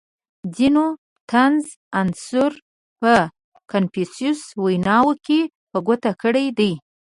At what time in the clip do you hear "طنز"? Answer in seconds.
1.31-1.65